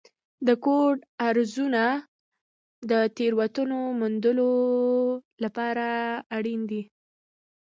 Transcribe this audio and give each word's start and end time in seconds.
د 0.47 0.49
کوډ 0.65 0.97
ارزونه 1.29 1.83
د 2.91 2.93
تېروتنو 3.17 3.79
موندلو 3.99 4.51
لپاره 5.43 5.87
اړینه 6.37 6.65
ده. 6.71 6.81